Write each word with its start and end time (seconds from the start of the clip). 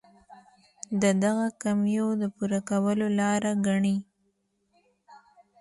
د 1.01 1.03
دغو 1.23 1.47
کمیو 1.63 2.07
د 2.21 2.23
پوره 2.35 2.59
کولو 2.69 3.07
لاره 3.19 3.51
ګڼي. 3.65 3.95